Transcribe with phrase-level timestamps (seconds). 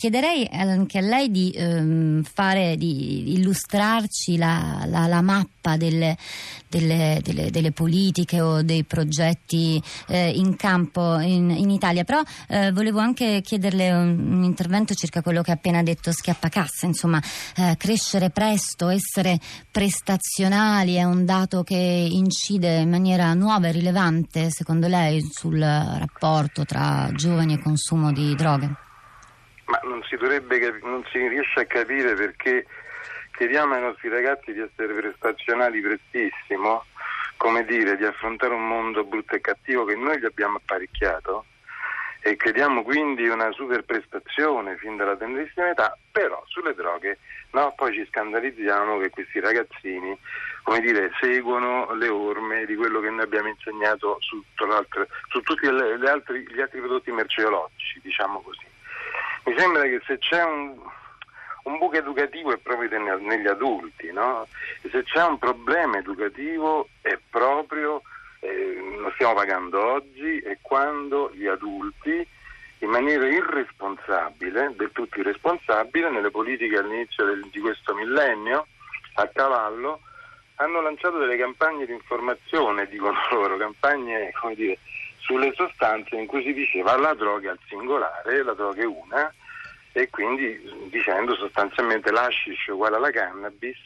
[0.00, 6.16] chiederei anche a lei di ehm, fare, di illustrarci la, la, la mappa delle,
[6.68, 12.04] delle, delle, delle, politiche o dei progetti eh, in campo in, in Italia.
[12.04, 16.86] Però eh, volevo anche chiederle un, un, intervento circa quello che ha appena detto Schiappacassa,
[16.86, 17.20] insomma,
[17.56, 19.38] eh, crescere presto, essere
[19.70, 26.64] prestazionali è un dato che incide in maniera nuova e rilevante, secondo lei, sul rapporto
[26.64, 28.88] tra giovani e consumo di droghe?
[30.10, 32.66] Si, dovrebbe, non si riesce a capire perché
[33.30, 36.84] chiediamo ai nostri ragazzi di essere prestazionali prestissimo,
[37.36, 41.44] come dire, di affrontare un mondo brutto e cattivo che noi gli abbiamo apparecchiato
[42.22, 47.18] e chiediamo quindi una super prestazione fin dalla tenerissima età, però sulle droghe
[47.52, 50.18] no, poi ci scandalizziamo che questi ragazzini
[50.62, 54.42] come dire, seguono le orme di quello che noi abbiamo insegnato su,
[55.28, 58.69] su tutti le altri, gli altri prodotti merceologici, diciamo così.
[59.44, 60.78] Mi sembra che se c'è un,
[61.64, 64.46] un buco educativo è proprio negli adulti, no?
[64.82, 68.02] E se c'è un problema educativo è proprio,
[68.40, 72.26] eh, lo stiamo pagando oggi, è quando gli adulti
[72.78, 78.66] in maniera irresponsabile, del tutto irresponsabile, nelle politiche all'inizio del, di questo millennio,
[79.14, 80.00] a cavallo,
[80.56, 84.78] hanno lanciato delle campagne di informazione, dicono loro, campagne come dire,
[85.20, 89.32] sulle sostanze in cui si diceva la droga al singolare, la droga è una,
[89.92, 93.78] e quindi dicendo sostanzialmente l'ashish è uguale alla cannabis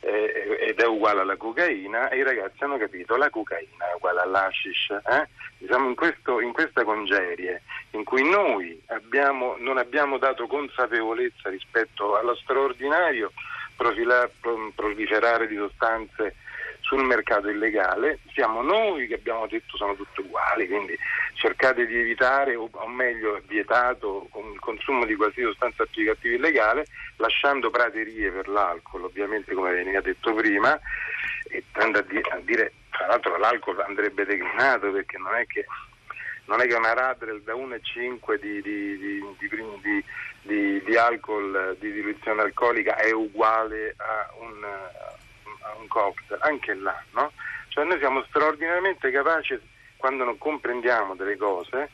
[0.00, 4.20] eh, ed è uguale alla cocaina e i ragazzi hanno capito la cocaina è uguale
[4.20, 4.90] all'ashish.
[4.90, 5.28] Eh?
[5.58, 12.16] Diciamo in, questo, in, questa congerie in cui noi abbiamo, non abbiamo dato consapevolezza rispetto
[12.16, 13.32] allo straordinario
[13.76, 14.28] profila,
[14.74, 16.34] proliferare di sostanze
[16.88, 20.96] sul mercato illegale, siamo noi che abbiamo detto sono tutte uguali, quindi
[21.34, 27.68] cercate di evitare o, o meglio vietato il consumo di qualsiasi sostanza applicativa illegale, lasciando
[27.68, 30.80] praterie per l'alcol, ovviamente come veniva detto prima,
[31.50, 35.66] e tende a, di, a dire, tra l'altro l'alcol andrebbe declinato perché non è che
[36.46, 40.04] non è che una Radrel da 1,5 di, di, di,
[40.40, 44.66] di, di, alcol, di diluizione alcolica è uguale a un,
[45.68, 47.32] a un cocktail, anche là, no?
[47.68, 49.58] Cioè noi siamo straordinariamente capaci,
[49.96, 51.90] quando non comprendiamo delle cose,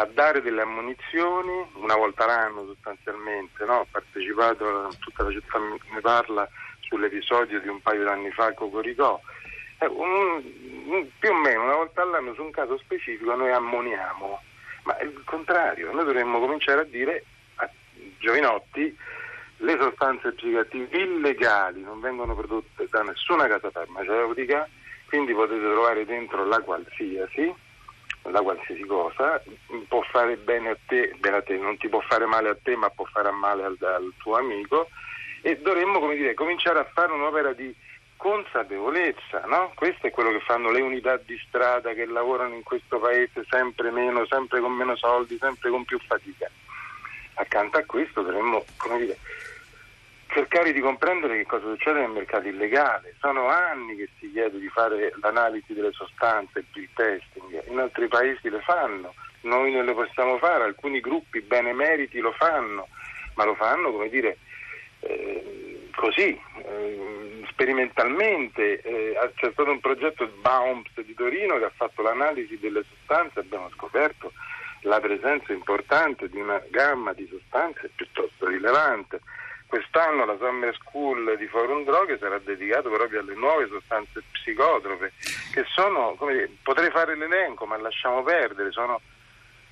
[0.00, 3.80] a dare delle ammonizioni una volta l'anno sostanzialmente, no?
[3.80, 6.48] Ho partecipato, tutta la città ne parla
[6.80, 9.20] sull'episodio di un paio d'anni fa a Cocoricò.
[9.80, 10.42] Eh, un,
[10.86, 14.40] un, più o meno una volta all'anno su un caso specifico noi ammoniamo,
[14.84, 17.24] ma è il contrario, noi dovremmo cominciare a dire
[17.56, 17.68] a
[18.18, 18.96] giovinotti
[19.58, 24.68] le sostanze psicoattive illegali non vengono prodotte da nessuna casa farmaceutica,
[25.06, 27.52] quindi potete trovare dentro la qualsiasi,
[28.22, 29.42] la qualsiasi cosa,
[29.88, 32.76] può fare bene a te, bene a te, non ti può fare male a te
[32.76, 34.88] ma può fare male al, al tuo amico
[35.42, 37.74] e dovremmo dire, cominciare a fare un'opera di
[38.16, 39.72] consapevolezza, no?
[39.74, 43.90] questo è quello che fanno le unità di strada che lavorano in questo paese sempre
[43.90, 46.50] meno, sempre con meno soldi, sempre con più fatica.
[47.34, 49.16] Accanto a questo dovremmo come dire,
[50.28, 53.14] cercare di comprendere che cosa succede nel mercato illegale.
[53.18, 58.48] Sono anni che si chiede di fare l'analisi delle sostanze, il testing, in altri paesi
[58.48, 62.88] le fanno, noi non le possiamo fare, alcuni gruppi benemeriti lo fanno,
[63.34, 64.38] ma lo fanno come dire
[65.00, 68.80] eh, così, eh, sperimentalmente.
[68.80, 73.70] Eh, c'è stato un progetto Baumps di Torino che ha fatto l'analisi delle sostanze, abbiamo
[73.70, 74.32] scoperto
[74.82, 79.20] la presenza importante di una gamma di sostanze piuttosto rilevante.
[79.68, 85.12] Quest'anno la Summer School di Forum Droghe sarà dedicato proprio alle nuove sostanze psicotrope,
[85.52, 88.98] che sono, come, potrei fare l'elenco, ma lasciamo perdere, sono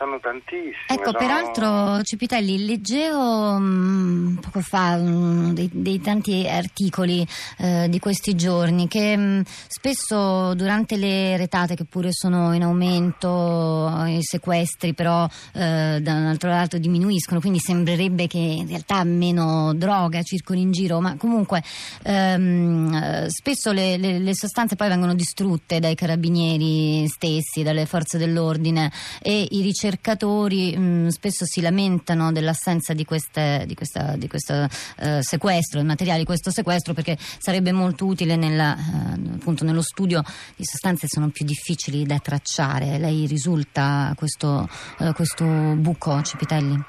[0.00, 0.86] sono tantissime.
[0.88, 1.18] Ecco, sono...
[1.18, 7.26] peraltro Cipitelli, leggevo mh, mm, poco fa mh, mm, dei, dei, tanti articoli
[7.58, 12.62] eh, di questi giorni che mh, mm, spesso durante le retate che pure sono in
[12.62, 19.04] aumento, i sequestri però eh, da un altro lato diminuiscono, quindi sembrerebbe che in realtà
[19.04, 21.62] meno droga circoli in giro, ma comunque
[22.04, 28.90] ehm, spesso le, le, le sostanze poi vengono distrutte dai carabinieri stessi, dalle forze dell'ordine
[29.20, 34.28] e i ricercatori ricercatori mh, mm, spesso si lamentano dell'assenza di, queste, di, questa, di
[34.28, 34.66] questo
[34.98, 39.82] eh, sequestro, del materiale di questo sequestro, perché sarebbe molto utile nella, eh, appunto nello
[39.82, 40.22] studio
[40.56, 42.98] di sostanze che sono più difficili da tracciare.
[42.98, 44.68] Lei risulta questo,
[45.00, 46.82] eh, questo buco, Cipitelli?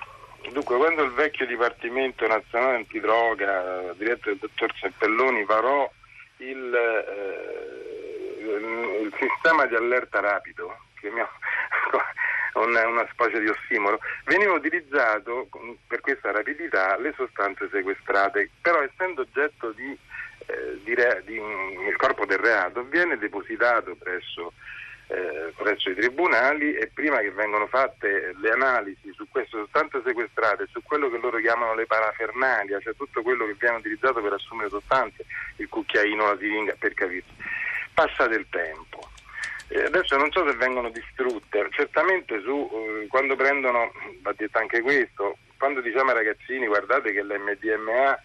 [0.53, 5.89] Dunque, quando il vecchio Dipartimento Nazionale Antidroga, diretto dal dottor Seppelloni, varò
[6.37, 8.41] il, eh,
[9.01, 11.21] il sistema di allerta rapido, che mi
[12.59, 15.47] una, una specie di ossimoro, veniva utilizzato
[15.87, 19.97] per questa rapidità le sostanze sequestrate, però essendo oggetto di,
[20.47, 24.53] eh, di, re, di il corpo del reato viene depositato presso
[25.11, 30.69] eh, presso i tribunali e prima che vengano fatte le analisi su queste sostanze sequestrate,
[30.71, 34.69] su quello che loro chiamano le parafernalia, cioè tutto quello che viene utilizzato per assumere
[34.69, 35.25] sostanze,
[35.57, 37.29] il cucchiaino, la siringa, per capirsi,
[37.93, 39.10] passa del tempo.
[39.93, 43.91] Adesso non so se vengono distrutte, certamente su, eh, quando prendono,
[44.21, 48.17] va detto anche questo, quando diciamo ai ragazzini guardate che l'MDMA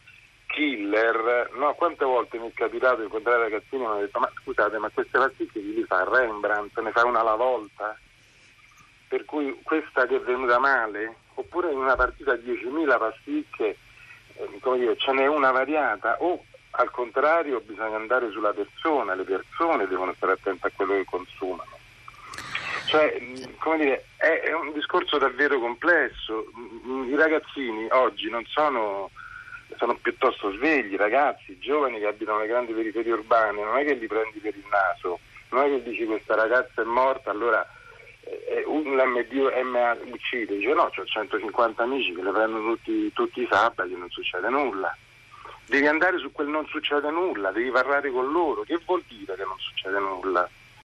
[0.47, 4.31] killer, no, quante volte mi è capitato di incontrare ragazzini e mi hanno detto ma
[4.43, 7.99] scusate ma queste pasticche chi li fa Rembrandt, ne fa una alla volta?
[9.09, 13.77] Per cui questa che è venuta male, oppure in una partita 10.000 pasticche,
[14.35, 16.45] eh, come dire, ce n'è una variata, o
[16.77, 21.71] al contrario bisogna andare sulla persona, le persone devono stare attente a quello che consumano.
[22.87, 23.21] Cioè,
[23.59, 26.47] come dire, è, è un discorso davvero complesso.
[27.09, 29.11] I ragazzini oggi non sono
[29.77, 34.07] sono piuttosto svegli, ragazzi, giovani che abitano le grandi periferie urbane, non è che li
[34.07, 35.19] prendi per il naso,
[35.51, 37.67] non è che dici questa ragazza è morta, allora
[38.23, 43.93] eh, l'MDMA uccide, dice no, ho 150 amici che le prendono tutti, tutti i sabati
[43.93, 44.97] e non succede nulla.
[45.69, 49.45] Devi andare su quel non succede nulla, devi parlare con loro, che vuol dire che
[49.45, 50.49] non succede nulla?